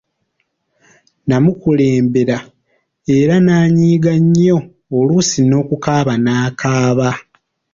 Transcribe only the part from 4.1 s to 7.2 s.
nnyo oluusi n'okukaaba nakaaba.